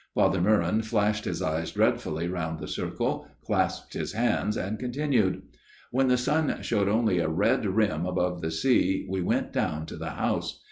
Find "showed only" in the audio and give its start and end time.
6.63-7.19